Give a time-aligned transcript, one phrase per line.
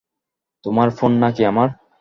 [0.65, 1.69] তোমার ফোন নাকি আমার?